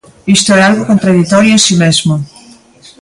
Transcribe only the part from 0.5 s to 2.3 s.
é algo contraditorio en si mesmo.